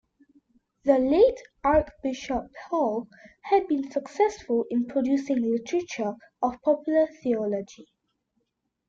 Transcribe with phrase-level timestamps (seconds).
[0.83, 3.07] The late Archbishop Paul
[3.43, 7.85] had been successful in producing literature of popular theology.